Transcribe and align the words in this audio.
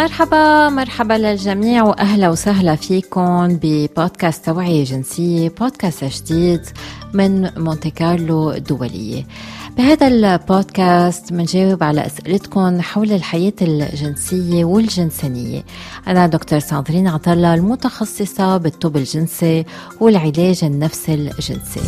مرحبا 0.00 0.68
مرحبا 0.68 1.14
للجميع 1.14 1.82
وأهلا 1.82 2.28
وسهلا 2.28 2.76
فيكم 2.76 3.58
ببودكاست 3.62 4.44
توعية 4.44 4.84
جنسية 4.84 5.48
بودكاست 5.48 6.04
جديد 6.04 6.60
من 7.12 7.50
مونتي 7.56 7.90
كارلو 7.90 8.50
الدولية. 8.50 9.26
بهذا 9.76 10.08
البودكاست 10.08 11.32
منجاوب 11.32 11.82
على 11.82 12.06
أسئلتكم 12.06 12.80
حول 12.80 13.12
الحياة 13.12 13.52
الجنسية 13.62 14.64
والجنسانية. 14.64 15.64
أنا 16.06 16.26
دكتور 16.26 16.58
ساندرين 16.58 17.08
عطلة 17.08 17.54
المتخصصة 17.54 18.56
بالطب 18.56 18.96
الجنسي 18.96 19.64
والعلاج 20.00 20.64
النفسي 20.64 21.14
الجنسي. 21.14 21.80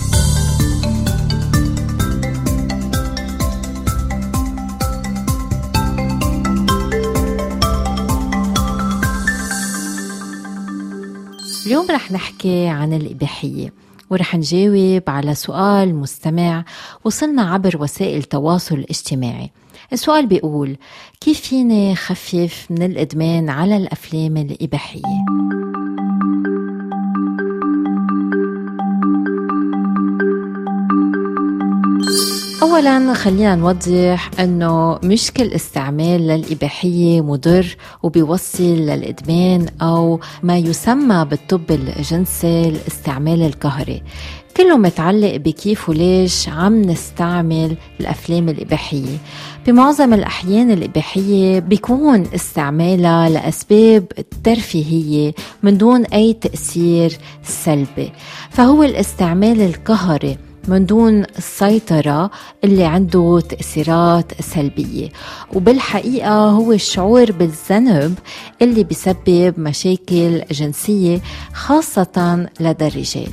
اليوم 11.73 11.91
رح 11.91 12.13
نحكي 12.13 12.67
عن 12.67 12.93
الإباحية 12.93 13.73
ورح 14.11 14.35
نجاوب 14.37 15.03
على 15.09 15.35
سؤال 15.35 15.95
مستمع 15.95 16.65
وصلنا 17.05 17.43
عبر 17.43 17.77
وسائل 17.81 18.19
التواصل 18.19 18.75
الاجتماعي 18.75 19.51
السؤال 19.93 20.27
بيقول 20.27 20.77
كيف 21.21 21.41
فيني 21.41 21.97
خفف 21.97 22.67
من 22.71 22.83
الإدمان 22.83 23.51
على 23.51 23.77
الأفلام 23.77 24.37
الإباحية؟ 24.37 25.25
اولا 32.63 33.15
خلينا 33.15 33.55
نوضح 33.55 34.31
إنه 34.41 34.99
مش 35.05 35.31
كل 35.31 35.53
استعمال 35.53 36.27
للإباحية 36.27 37.21
مضر 37.21 37.77
وبيوصل 38.03 38.63
للإدمان 38.63 39.67
أو 39.83 40.21
ما 40.43 40.59
يسمى 40.59 41.27
بالطب 41.31 41.71
الجنسي 41.71 42.69
الاستعمال 42.69 43.43
القهري. 43.43 44.03
كله 44.57 44.77
متعلق 44.77 45.37
بكيف 45.37 45.89
وليش 45.89 46.49
عم 46.49 46.83
نستعمل 46.83 47.77
الأفلام 48.01 48.49
الإباحية. 48.49 49.19
بمعظم 49.67 50.15
الأحيان 50.15 50.71
الإباحية 50.71 51.59
بيكون 51.59 52.27
استعمالها 52.35 53.29
لأسباب 53.29 54.07
ترفيهية 54.45 55.35
من 55.63 55.79
دون 55.79 56.05
أي 56.05 56.33
تأثير 56.33 57.19
سلبي. 57.45 58.13
فهو 58.51 58.83
الاستعمال 58.83 59.61
القهري 59.61 60.39
من 60.69 60.87
دون 60.87 61.25
السيطرة 61.39 62.31
اللي 62.65 62.85
عنده 62.85 63.43
تأثيرات 63.49 64.41
سلبية. 64.41 65.09
وبالحقيقة 65.55 66.45
هو 66.51 66.73
الشعور 66.73 67.33
بالذنب 67.33 68.19
اللي 68.63 68.85
بيسبب 68.85 69.55
مشاكل 69.61 70.43
جنسية 70.51 71.21
خاصة 71.55 72.47
لدى 72.61 72.87
الرجال. 72.87 73.31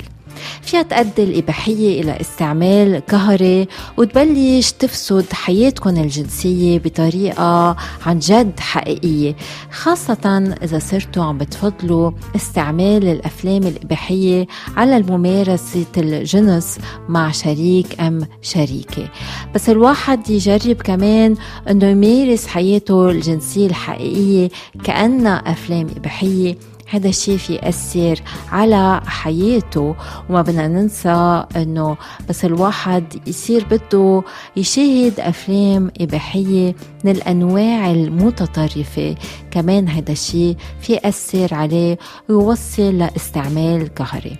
فيها 0.62 0.82
تؤدي 0.82 1.24
الإباحية 1.24 2.00
إلى 2.02 2.20
استعمال 2.20 3.02
قهري 3.06 3.68
وتبلش 3.96 4.70
تفسد 4.70 5.32
حياتكم 5.32 5.90
الجنسية 5.90 6.78
بطريقة 6.78 7.76
عن 8.06 8.18
جد 8.18 8.60
حقيقية 8.60 9.36
خاصة 9.72 10.54
إذا 10.62 10.78
صرتوا 10.78 11.24
عم 11.24 11.38
بتفضلوا 11.38 12.10
استعمال 12.36 13.08
الأفلام 13.08 13.62
الإباحية 13.62 14.46
على 14.76 14.96
الممارسة 14.96 15.86
الجنس 15.96 16.78
مع 17.08 17.30
شريك 17.30 18.00
أم 18.00 18.20
شريكة. 18.42 19.08
بس 19.54 19.68
الواحد 19.70 20.30
يجرب 20.30 20.76
كمان 20.76 21.36
أنه 21.70 21.86
يمارس 21.86 22.46
حياته 22.46 23.10
الجنسية 23.10 23.66
الحقيقية 23.66 24.48
كأنها 24.84 25.34
أفلام 25.46 25.86
إباحية 25.96 26.56
هذا 26.90 27.08
الشيء 27.08 27.38
يأثر 27.50 28.22
على 28.52 29.00
حياته. 29.06 29.94
وما 30.28 30.42
بدنا 30.42 30.68
ننسى 30.68 31.44
إنه 31.56 31.96
بس 32.28 32.44
الواحد 32.44 33.04
يصير 33.26 33.66
بده 33.70 34.22
يشاهد 34.56 35.20
أفلام 35.20 35.90
إباحية 36.00 36.74
من 37.04 37.10
الأنواع 37.10 37.90
المتطرفة. 37.90 39.14
كمان 39.50 39.88
هذا 39.88 40.12
الشيء 40.12 40.56
في 40.80 40.92
يأثر 40.92 41.54
عليه 41.54 41.98
ويوصل 42.28 42.98
لاستعمال 42.98 43.94
قهري. 43.94 44.36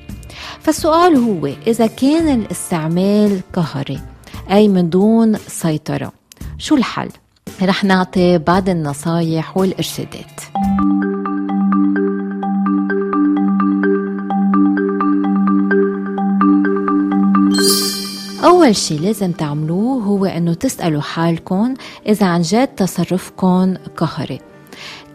فالسؤال 0.61 1.17
هو 1.17 1.47
إذا 1.67 1.87
كان 1.87 2.41
الاستعمال 2.41 3.41
قهري 3.53 4.01
أي 4.51 4.69
من 4.69 4.91
دون 4.91 5.37
سيطرة 5.37 6.13
شو 6.59 6.75
الحل؟ 6.75 7.09
رح 7.63 7.85
نعطي 7.85 8.39
بعض 8.39 8.69
النصايح 8.69 9.57
والإرشادات. 9.57 10.41
أول 18.51 18.77
شي 18.77 18.97
لازم 18.97 19.33
تعملوه 19.33 20.03
هو 20.03 20.25
أنه 20.27 20.55
تسألوا 20.55 21.01
حالكم 21.01 21.75
إذا 22.07 22.27
عن 22.27 22.43
جد 22.43 22.69
تصرفكم 22.69 23.75
قهري 23.97 24.41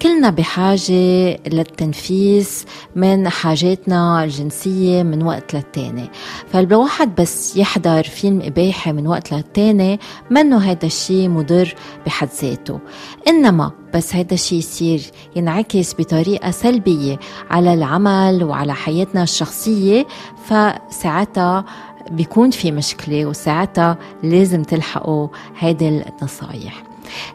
كلنا 0.02 0.30
بحاجة 0.30 1.38
للتنفيس 1.48 2.66
من 2.96 3.30
حاجاتنا 3.30 4.24
الجنسية 4.24 5.04
من 5.04 5.24
وقت 5.24 5.54
للتاني. 5.54 6.10
فالواحد 6.48 7.16
بس 7.16 7.58
يحضر 7.58 8.04
فيلم 8.04 8.42
إباحي 8.42 8.92
من 8.92 9.08
وقت 9.08 9.34
للتاني 9.34 10.00
منه 10.30 10.58
هذا 10.58 10.86
الشيء 10.86 11.30
مضر 11.30 11.76
بحد 12.06 12.30
ذاته. 12.42 12.80
إنما 13.28 13.72
بس 13.94 14.16
هذا 14.16 14.34
الشيء 14.34 14.60
يصير 14.60 15.02
ينعكس 15.36 15.94
بطريقة 16.00 16.52
سلبية 16.52 17.20
على 17.50 17.74
العمل 17.74 18.44
وعلى 18.44 18.74
حياتنا 18.74 19.24
الشخصية 19.24 20.08
فساعتها 20.46 21.66
بيكون 22.12 22.52
في 22.52 22.72
مشكلة 22.72 23.26
وساعتها 23.26 23.98
لازم 24.24 24.64
تلحقوا 24.64 25.28
هيدي 25.60 25.88
النصايح. 25.90 26.84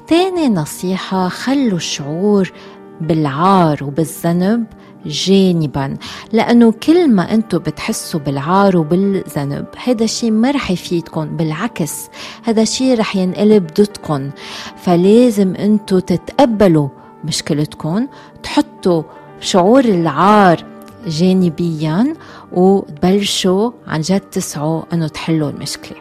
تاني 0.06 0.48
نصيحة 0.48 1.28
خلوا 1.28 1.76
الشعور 1.76 2.53
بالعار 3.00 3.84
وبالذنب 3.84 4.66
جانبا 5.06 5.97
لأنه 6.32 6.72
كل 6.72 7.10
ما 7.10 7.34
أنتم 7.34 7.59
بتحسوا 7.59 8.20
بالعار 8.20 8.76
وبالذنب 8.76 9.66
هذا 9.84 10.04
الشيء 10.04 10.30
ما 10.30 10.50
رح 10.50 10.70
يفيدكم 10.70 11.36
بالعكس 11.36 12.09
هذا 12.44 12.62
الشيء 12.62 12.98
رح 12.98 13.16
ينقلب 13.16 13.66
ضدكم. 13.66 14.30
فلازم 14.76 15.54
أنتم 15.54 15.98
تتقبلوا 15.98 16.88
مشكلتكم 17.25 18.06
تحطوا 18.42 19.03
شعور 19.41 19.84
العار 19.84 20.64
جانبيا 21.06 22.15
وتبلشوا 22.53 23.71
عن 23.87 24.00
جد 24.00 24.21
تسعوا 24.21 24.83
إنه 24.93 25.09
تحلوا 25.09 25.50
المشكلة. 25.50 25.99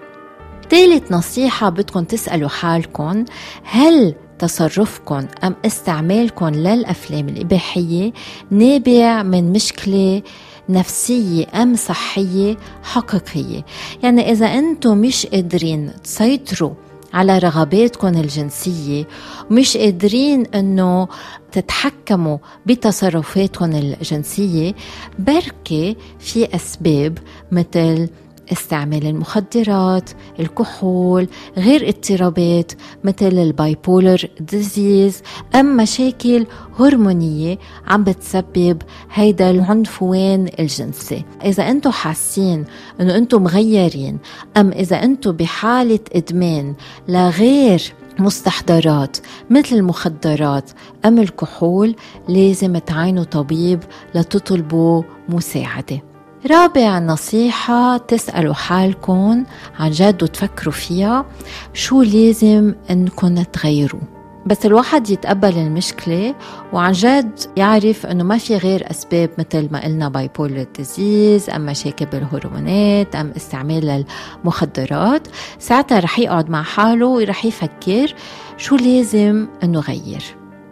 ثالث 0.69 1.11
نصيحة 1.11 1.69
بدكم 1.69 2.03
تسألوا 2.03 2.49
حالكم 2.49 3.25
هل 3.63 4.15
تصرفكم 4.39 5.27
أم 5.43 5.55
استعمالكم 5.65 6.49
للأفلام 6.49 7.29
الإباحية 7.29 8.13
نابع 8.51 9.23
من 9.23 9.51
مشكلة 9.51 10.21
نفسية 10.69 11.47
أم 11.61 11.75
صحية 11.75 12.57
حقيقية؟ 12.83 13.65
يعني 14.03 14.31
إذا 14.31 14.45
أنتم 14.45 14.97
مش 14.97 15.25
قادرين 15.25 15.91
تسيطروا 16.03 16.73
على 17.13 17.37
رغباتكم 17.37 18.07
الجنسية 18.07 19.07
مش 19.51 19.77
قادرين 19.77 20.45
إنه 20.45 21.07
تتحكموا 21.51 22.37
بتصرفاتكم 22.65 23.71
الجنسية. 23.71 24.73
بركي 25.19 25.97
في 26.19 26.55
أسباب 26.55 27.17
مثل 27.51 28.09
استعمال 28.51 29.07
المخدرات 29.07 30.09
الكحول 30.39 31.27
غير 31.57 31.89
اضطرابات 31.89 32.71
مثل 33.03 33.25
ال 33.27 33.40
bipolar 33.40 34.29
disease 34.39 35.21
أم 35.55 35.77
مشاكل 35.77 36.45
هرمونية 36.79 37.57
عم 37.87 38.03
بتسبب 38.03 38.81
هيدا 39.13 39.49
العنفوان 39.49 40.49
الجنسي. 40.59 41.25
إذا 41.45 41.69
أنتم 41.69 41.91
حاسين 41.91 42.65
أنه 43.01 43.15
أنتم 43.15 43.43
مغيرين 43.43 44.17
أم 44.57 44.71
إذا 44.71 45.03
أنتم 45.03 45.31
بحالة 45.31 45.99
إدمان 46.15 46.75
لغير 47.07 47.93
مستحضرات 48.19 49.17
مثل 49.49 49.75
المخدرات 49.75 50.71
أم 51.05 51.19
الكحول 51.19 51.95
لازم 52.27 52.77
تعينوا 52.77 53.23
طبيب 53.23 53.79
لتطلبوا 54.15 55.03
مساعدة. 55.29 56.08
رابع 56.45 56.99
نصيحة 56.99 57.97
تسألوا 57.97 58.53
حالكم 58.53 59.43
عن 59.79 59.91
جد 59.91 60.23
وتفكروا 60.23 60.73
فيها. 60.73 61.25
شو 61.73 62.01
لازم 62.01 62.75
إنكم 62.89 63.41
تغيروا؟ 63.43 64.01
بس 64.45 64.65
الواحد 64.65 65.09
يتقبل 65.09 65.57
المشكلة 65.57 66.35
وعن 66.73 66.91
جد 66.91 67.39
يعرف 67.57 68.05
إنه 68.05 68.23
ما 68.23 68.37
في 68.37 68.57
غير 68.57 68.91
أسباب 68.91 69.29
مثل 69.37 69.69
ما 69.71 69.83
قلنا 69.83 70.09
bipolar 70.09 70.65
disease 70.77 71.49
أم 71.49 71.65
مشاكل 71.65 72.05
بالهرمونات 72.05 73.15
أم 73.15 73.33
استعمال 73.37 74.05
المخدرات. 74.43 75.27
ساعتها 75.59 75.99
رح 75.99 76.19
يقعد 76.19 76.49
مع 76.49 76.63
حاله 76.63 77.07
ورح 77.07 77.45
يفكر 77.45 78.13
شو 78.57 78.75
لازم 78.75 79.47
إنه 79.63 79.79
غير 79.79 80.23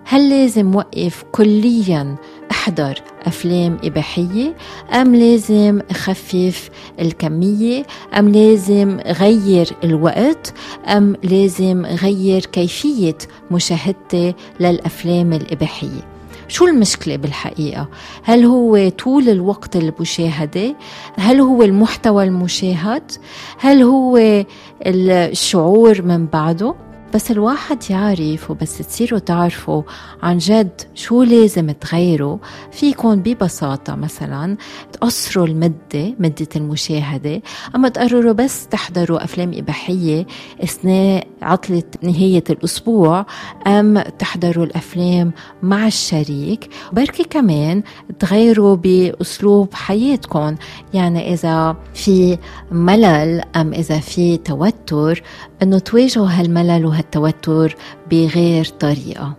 هل 0.06 0.30
لازم 0.30 0.76
وقف 0.76 1.24
كليا 1.32 2.16
أحضر 2.52 3.02
أفلام 3.28 3.78
إباحية 3.84 4.56
أم 4.94 5.16
لازم 5.16 5.82
أخفف 5.90 6.70
الكمية 7.00 7.84
أم 8.18 8.30
لازم 8.30 9.00
غير 9.00 9.68
الوقت 9.84 10.54
أم 10.88 11.16
لازم 11.24 11.86
غير 11.86 12.46
كيفية 12.46 13.18
مشاهدتي 13.52 14.34
للأفلام 14.60 15.34
الإباحية 15.34 16.18
شو 16.50 16.66
المشكلة 16.66 17.16
بالحقيقة؟ 17.16 17.88
هل 18.24 18.46
هو 18.46 18.90
طول 18.90 19.30
الوقت 19.30 19.76
المشاهدة؟ 19.76 20.76
هل 21.16 21.40
هو 21.40 21.64
المحتوى 21.64 22.24
المشاهد؟ 22.24 23.12
هل 23.60 23.82
هو 23.82 24.44
الشعور 24.86 26.02
من 26.02 26.26
بعده؟ 26.26 26.76
بس 27.14 27.32
الواحد 27.32 27.78
يعرف 27.90 28.52
وبس 28.52 28.78
تصيروا 28.78 29.20
تعرفوا 29.20 29.84
عن 30.24 30.38
جد 30.38 30.82
شو 30.96 31.24
لازم 31.24 31.72
تغيروا 31.72 32.38
فيكم 32.72 33.16
ببساطة 33.16 33.96
مثلا 33.96 34.58
تقصروا 34.94 35.48
المدة 35.48 36.16
مدة 36.20 36.48
المشاهدة 36.56 37.42
أما 37.76 37.90
تقرروا 37.90 38.34
بس 38.34 38.68
تحضروا 38.68 39.24
أفلام 39.24 39.52
إباحية 39.56 40.26
أثناء 40.64 41.28
عطلة 41.42 41.84
نهاية 42.02 42.44
الأسبوع 42.50 43.26
أم 43.68 44.00
تحضروا 44.00 44.66
الأفلام 44.66 45.32
مع 45.64 45.88
الشريك. 45.88 46.70
بركي 46.94 47.24
كمان 47.24 47.84
تغيروا 48.20 48.76
بأسلوب 48.76 49.74
حياتكم. 49.74 50.56
يعني 50.94 51.34
إذا 51.34 51.76
في 51.94 52.38
ملل 52.72 53.44
أم 53.56 53.74
إذا 53.74 54.00
في 54.00 54.38
توتر 54.38 55.24
أنه 55.64 55.80
تواجهوا 55.80 56.28
هالملل 56.28 56.86
وهالتوتر 56.98 57.76
بغير 58.12 58.66
طريقة. 58.66 59.34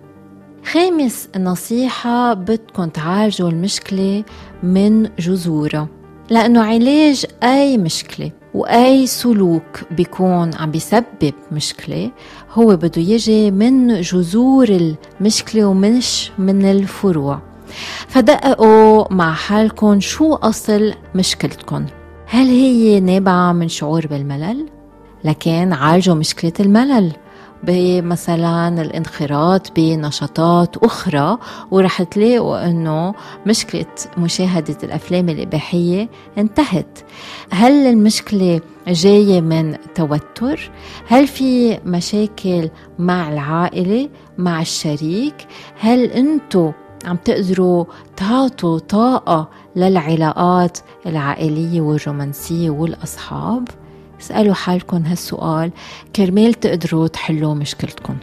خامس 0.72 1.28
نصيحة 1.36 2.34
بدكم 2.34 2.88
تعالجوا 2.88 3.50
المشكلة 3.50 4.24
من 4.62 5.08
جذورها 5.18 5.88
لأنه 6.30 6.64
علاج 6.64 7.26
أي 7.42 7.78
مشكلة 7.78 8.30
وأي 8.54 9.06
سلوك 9.06 9.80
بيكون 9.90 10.54
عم 10.54 10.70
بيسبب 10.70 11.34
مشكلة 11.52 12.10
هو 12.52 12.76
بده 12.76 13.02
يجي 13.02 13.50
من 13.50 14.00
جذور 14.00 14.68
المشكلة 15.20 15.64
ومش 15.64 16.30
من 16.38 16.64
الفروع. 16.64 17.40
فدققوا 18.08 19.12
مع 19.12 19.32
حالكم 19.34 20.00
شو 20.00 20.34
أصل 20.34 20.94
مشكلتكم. 21.14 21.86
هل 22.26 22.46
هي 22.46 23.00
نابعة 23.00 23.52
من 23.52 23.68
شعور 23.68 24.06
بالملل؟ 24.06 24.66
لكن 25.24 25.72
عالجوا 25.72 26.14
مشكلة 26.14 26.52
الملل. 26.60 27.12
بمثلا 27.62 28.68
الانخراط 28.68 29.72
بنشاطات 29.76 30.76
أخرى 30.76 31.38
ورح 31.70 32.02
تلاقوا 32.02 32.66
أنه 32.66 33.14
مشكلة 33.46 33.86
مشاهدة 34.18 34.76
الأفلام 34.82 35.28
الإباحية 35.28 36.08
انتهت 36.38 36.98
هل 37.50 37.72
المشكلة 37.86 38.60
جاية 38.88 39.40
من 39.40 39.76
توتر؟ 39.94 40.70
هل 41.08 41.26
في 41.26 41.78
مشاكل 41.84 42.70
مع 42.98 43.32
العائلة؟ 43.32 44.08
مع 44.38 44.60
الشريك؟ 44.60 45.46
هل 45.80 46.04
أنتو 46.04 46.72
عم 47.04 47.16
تقدروا 47.16 47.84
تعطوا 48.16 48.78
طاقة 48.78 49.48
للعلاقات 49.76 50.78
العائلية 51.06 51.80
والرومانسية 51.80 52.70
والأصحاب؟ 52.70 53.68
اسألوا 54.20 54.54
حالكم 54.54 55.02
هالسؤال. 55.04 55.70
كرمال 56.16 56.54
تقدروا 56.54 57.08
تحلوا 57.08 57.54
مشكلتكم. 57.54 58.16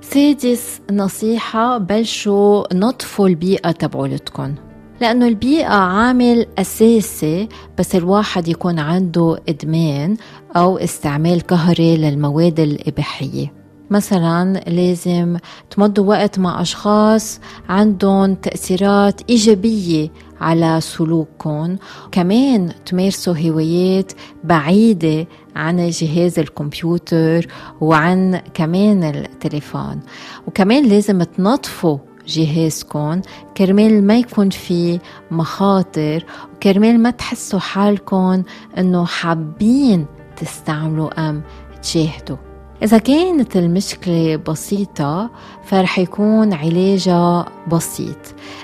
سادس 0.00 0.80
نصيحة 0.92 1.78
بلشوا 1.78 2.74
نطفوا 2.74 3.28
البيئة 3.28 3.70
تبعولتكم. 3.70 4.54
لأنه 5.00 5.28
البيئة 5.28 5.74
عامل 5.74 6.46
أساسي 6.58 7.48
بس 7.78 7.96
الواحد 7.96 8.48
يكون 8.48 8.78
عنده 8.78 9.38
إدمان 9.48 10.16
أو 10.56 10.78
استعمال 10.78 11.40
قهري 11.40 11.96
للمواد 11.96 12.60
الإباحية. 12.60 13.63
مثلا 13.90 14.52
لازم 14.66 15.36
تمضوا 15.70 16.04
وقت 16.06 16.38
مع 16.38 16.62
أشخاص 16.62 17.40
عندهم 17.68 18.34
تأثيرات 18.34 19.20
إيجابية 19.30 20.10
على 20.40 20.80
سلوككم 20.80 21.76
كمان 22.12 22.72
تمارسوا 22.86 23.34
هوايات 23.38 24.12
بعيدة 24.44 25.26
عن 25.56 25.90
جهاز 25.90 26.38
الكمبيوتر 26.38 27.46
وعن 27.80 28.40
كمان 28.54 29.04
التليفون. 29.04 30.00
وكمان 30.46 30.88
لازم 30.88 31.22
تنظفوا 31.22 31.98
جهازكم 32.28 33.20
كرمال 33.56 34.06
ما 34.06 34.18
يكون 34.18 34.50
في 34.50 34.98
مخاطر 35.30 36.24
وكرمال 36.54 37.00
ما 37.00 37.10
تحسوا 37.10 37.58
حالكم 37.58 38.42
إنه 38.78 39.04
حابين 39.04 40.06
تستعملوا 40.36 41.28
ام 41.28 41.42
تشاهدوا 41.82 42.36
إذا 42.82 42.98
كانت 42.98 43.56
المشكلة 43.56 44.36
بسيطة 44.36 45.30
فرح 45.64 45.98
يكون 45.98 46.52
علاجها 46.52 47.46
بسيط. 47.72 48.16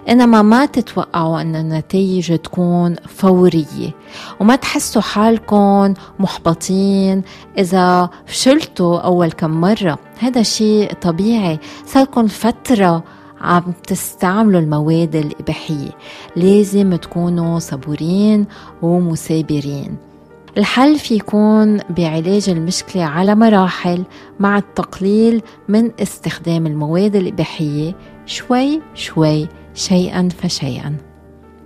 إنما 0.09 0.43
ما 0.43 0.67
تتوقعوا 0.67 1.41
أن 1.41 1.57
النتائج 1.57 2.39
تكون 2.39 2.97
فورية. 2.97 3.95
وما 4.41 4.57
تحسوا 4.57 5.03
حالكم 5.03 5.95
محبطين 6.19 7.23
إذا 7.59 8.11
فشلتوا 8.27 8.99
أول 8.99 9.33
كم 9.33 9.51
مرة. 9.51 9.99
هذا 10.19 10.43
شيء 10.43 10.93
طبيعي. 10.93 11.59
صاركم 11.87 12.27
فترة 12.27 13.05
عم 13.41 13.73
تستعملوا 13.87 14.61
المواد 14.61 15.17
الإباحية. 15.17 15.91
لازم 16.37 16.97
تكونوا 16.97 17.59
صبورين 17.59 18.47
ومثابرين. 18.83 20.10
الحل 20.59 20.99
في 20.99 21.15
يكون 21.15 21.79
بعلاج 21.91 22.49
المشكلة 22.49 23.03
على 23.03 23.35
مراحل 23.35 24.05
مع 24.41 24.59
التقليل 24.59 25.43
من 25.69 25.91
استخدام 26.03 26.67
المواد 26.67 27.17
الإباحية 27.17 27.97
شوي 28.27 28.81
شوي 28.95 29.49
شيئا 29.75 30.29
فشيئا. 30.29 30.97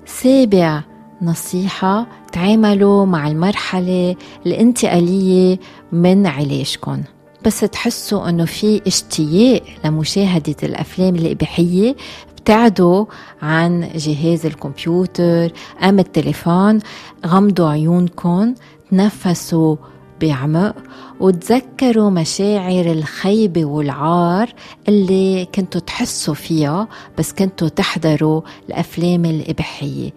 سابع 0.06 0.82
نصيحة 1.22 2.06
تعاملوا 2.32 3.04
مع 3.04 3.28
المرحلة 3.28 4.16
الانتقالية 4.46 5.58
من 5.92 6.26
علاجكم. 6.26 7.02
بس 7.44 7.60
تحسوا 7.60 8.28
إنه 8.28 8.44
في 8.44 8.82
اشتياق 8.86 9.62
لمشاهدة 9.84 10.56
الأفلام 10.62 11.14
الإباحية 11.14 11.96
ابتعدوا 12.38 13.04
عن 13.42 13.88
جهاز 13.94 14.46
الكمبيوتر 14.46 15.52
أم 15.82 15.98
التليفون 15.98 16.78
غمضوا 17.26 17.68
عيونكم 17.68 18.54
تنفسوا 18.94 19.76
بعمق 20.20 20.74
وتذكروا 21.20 22.10
مشاعر 22.10 22.86
الخيبة 22.86 23.64
والعار 23.64 24.54
اللي 24.88 25.46
كنتوا 25.54 25.80
تحسوا 25.80 26.34
فيها 26.34 26.88
بس 27.18 27.32
كنتوا 27.32 27.68
تحضروا 27.68 28.40
الأفلام 28.68 29.24
الإباحية. 29.24 30.10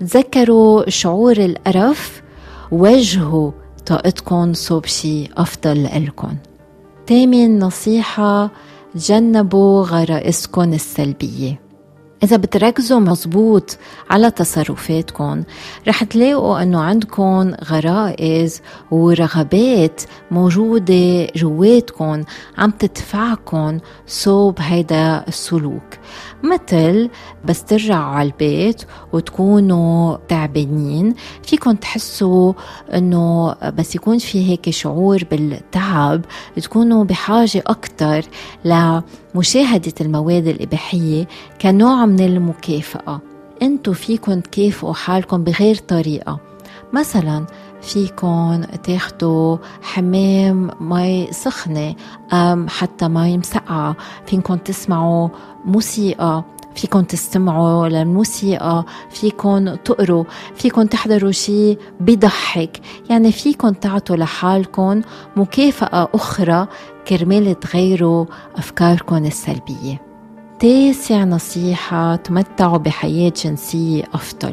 تذكروا 0.00 0.90
شعور 0.90 1.36
القرف 1.36 2.22
وجهوا 2.72 3.50
طاقتكم 3.86 4.52
صوب 4.52 4.86
شي 4.86 5.28
أفضل 5.36 5.82
لإلكم 5.82 6.36
تامن 7.06 7.58
نصيحة 7.58 8.50
تجنبوا 8.94 9.82
غرائزكم 9.84 10.72
السلبية. 10.72 11.65
إذا 12.22 12.36
بتركزوا 12.36 13.00
مزبوط 13.00 13.78
على 14.10 14.30
تصرفاتكم 14.30 15.42
رح 15.88 16.04
تلاقوا 16.04 16.62
أنه 16.62 16.80
عندكم 16.80 17.52
غرائز 17.64 18.62
ورغبات 18.90 20.02
موجودة 20.30 21.26
جواتكم 21.36 22.24
عم 22.58 22.70
تدفعكم 22.70 23.78
صوب 24.06 24.54
هيدا 24.60 25.24
السلوك. 25.28 25.82
مثل 26.42 27.10
بس 27.44 27.64
ترجعوا 27.64 28.04
على 28.04 28.26
البيت 28.26 28.82
وتكونوا 29.12 30.16
تعبانين 30.28 31.14
فيكم 31.42 31.72
تحسوا 31.72 32.52
إنه 32.94 33.52
بس 33.52 33.94
يكون 33.94 34.18
في 34.18 34.50
هيك 34.50 34.70
شعور 34.70 35.24
بالتعب 35.30 36.24
تكونوا 36.56 37.04
بحاجة 37.04 37.62
أكثر 37.66 38.24
لمشاهدة 39.36 39.92
المواد 40.00 40.46
الإباحية 40.46 41.28
كنوع 41.60 42.06
من 42.06 42.20
المكافأة. 42.20 43.20
انتو 43.62 43.92
فيكم 43.92 44.40
تكافئوا 44.40 44.92
حالكم 44.92 45.44
بغير 45.44 45.76
طريقة. 45.76 46.38
مثلا 46.92 47.46
فيكم 47.82 48.64
تاخدوا 48.82 49.56
حمام 49.82 50.70
مي 50.80 51.28
سخنة 51.30 51.94
أم 52.32 52.68
حتى 52.68 53.08
مي 53.08 53.38
مسقعة. 53.38 53.96
فيكم 54.26 54.56
تسمعوا 54.56 55.28
موسيقى. 55.64 56.44
فيكم 56.76 57.02
تستمعوا 57.02 57.88
للموسيقى 57.88 58.84
فيكم 59.10 59.74
تقروا 59.74 60.24
فيكم 60.54 60.82
تحضروا 60.82 61.30
شيء 61.30 61.78
بضحك. 62.00 62.80
يعني 63.10 63.32
فيكم 63.32 63.70
تعطوا 63.70 64.16
لحالكم 64.16 65.02
مكافأة 65.36 66.08
أخرى 66.14 66.66
كرمال 67.08 67.60
تغيروا 67.60 68.26
أفكاركم 68.56 69.16
السلبية. 69.16 70.02
تاسع 70.58 71.24
نصيحة 71.24 72.16
تمتعوا 72.16 72.78
بحياة 72.78 73.32
جنسية 73.44 74.04
أفضل. 74.14 74.52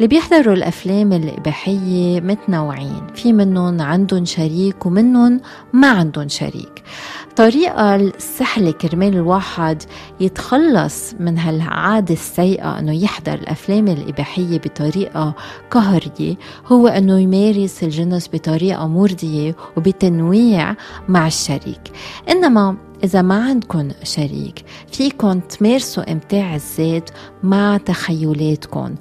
اللي 0.00 0.08
بيحضروا 0.08 0.54
الأفلام 0.54 1.12
الإباحية 1.12 2.20
متنوعين. 2.20 3.06
في 3.14 3.32
منهم 3.32 3.80
عندهم 3.80 4.24
شريك 4.24 4.86
ومنهم 4.86 5.40
ما 5.72 5.88
عندهم 5.90 6.28
شريك. 6.28 6.82
الطريقة 7.28 7.94
السهلة 7.94 8.70
كرمال 8.70 9.14
الواحد 9.14 9.82
يتخلص 10.20 11.14
من 11.20 11.38
هالعادة 11.38 12.14
السيئة 12.14 12.78
إنه 12.78 13.02
يحضر 13.04 13.34
الأفلام 13.34 13.88
الإباحية 13.88 14.58
بطريقة 14.58 15.34
قهرية 15.70 16.34
هو 16.66 16.88
إنه 16.88 17.18
يمارس 17.18 17.82
الجنس 17.82 18.28
بطريقة 18.32 18.86
مرضية 18.86 19.56
وبتنويع 19.76 20.74
مع 21.08 21.26
الشريك. 21.26 21.92
إنما 22.30 22.76
إذا 23.04 23.22
ما 23.22 23.44
عندكم 23.44 23.88
شريك 24.02 24.64
فيكم 24.92 25.40
تمارسوا 25.40 26.12
إمتاع 26.12 26.54
الذات 26.54 27.10
مع 27.42 27.76
تخيلاتكم 27.76 28.94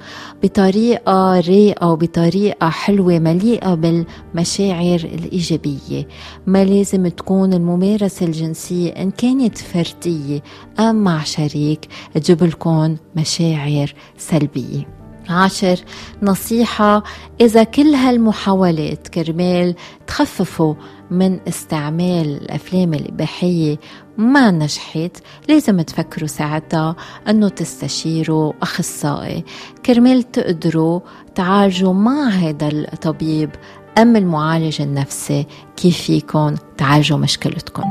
بطريقة 0.44 1.40
رايقة 1.40 1.88
وبطريقة 1.88 2.70
حلوة 2.70 3.20
مليئة 3.20 3.74
بالمشاعر 3.74 5.00
الإيجابية. 5.00 6.08
ما 6.48 6.66
لازم 6.66 7.08
تكون 7.08 7.54
الممارسة 7.54 8.26
الجنسية 8.26 8.90
إن 8.90 9.12
كانت 9.12 9.58
فردية 9.58 10.44
أم 10.80 11.04
مع 11.04 11.24
شريك 11.24 11.88
تجيب 12.14 12.44
لكم 12.44 12.96
مشاعر 13.16 13.94
سلبية. 14.18 15.00
عاشر 15.30 15.80
نصيحة 16.24 17.04
إذا 17.42 17.64
كل 17.64 17.94
هالمحاولات 17.96 19.08
كرمال 19.08 19.76
تخففوا 20.08 20.74
من 21.12 21.40
استعمال 21.48 22.38
الأفلام 22.42 22.94
الإباحية 22.94 23.78
ما 24.18 24.52
نجحت. 24.52 25.18
لازم 25.50 25.82
تفكروا 25.82 26.28
ساعتها 26.28 26.96
أنه 27.30 27.50
تستشيروا 27.50 28.54
أخصائي. 28.62 29.44
كرمال 29.86 30.32
تقدروا 30.32 31.00
تعالجوا 31.36 31.94
مع 31.94 32.28
هذا 32.30 32.68
الطبيب 32.68 33.50
أم 33.98 34.16
المعالج 34.16 34.82
النفسي. 34.82 35.46
كيف 35.78 36.02
فيكم 36.02 36.56
تعالجوا 36.78 37.18
مشكلتكم 37.18 37.84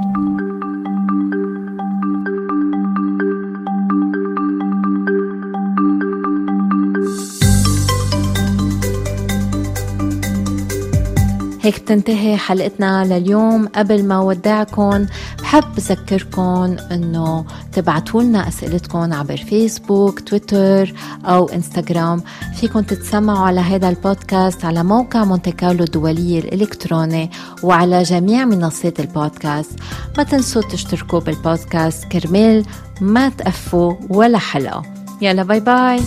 هيك 11.68 11.80
بتنتهي 11.80 12.36
حلقتنا 12.36 13.04
لليوم. 13.04 13.68
قبل 13.68 14.04
ما 14.04 14.20
ودعكم 14.20 15.06
بحب 15.42 15.64
بذكركم 15.76 16.76
إنه 16.92 17.44
تبعتوا 17.72 18.22
لنا 18.22 18.48
اسئلتكم 18.48 19.12
عبر 19.12 19.36
فيسبوك 19.36 20.20
تويتر 20.20 20.94
أو 21.24 21.48
انستغرام 21.48 22.22
فيكم 22.56 22.80
تتسمعوا 22.80 23.46
على 23.46 23.60
هذا 23.60 23.88
البودكاست 23.88 24.64
على 24.64 24.84
موقع 24.84 25.24
مونتي 25.24 25.52
كارلو 25.52 25.84
الدولية 25.84 26.38
الإلكتروني 26.38 27.30
وعلى 27.62 28.02
جميع 28.02 28.44
منصات 28.44 29.00
البودكاست. 29.00 29.78
ما 30.18 30.22
تنسوا 30.22 30.62
تشتركوا 30.62 31.20
بالبودكاست. 31.20 32.04
كرمال 32.04 32.64
ما 33.00 33.28
تقفوا 33.28 33.94
ولا 34.08 34.38
حلقة. 34.38 34.82
يلا 35.22 35.42
bye 35.42 35.60
bye 35.60 36.00